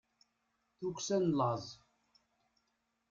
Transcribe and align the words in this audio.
tukksa 0.79 1.17
n 1.23 1.25
laẓ 1.37 1.65